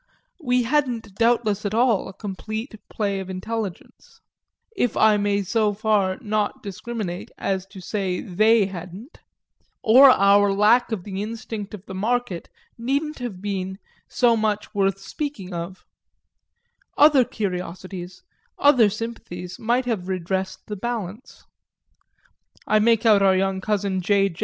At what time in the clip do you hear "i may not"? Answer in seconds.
4.97-5.45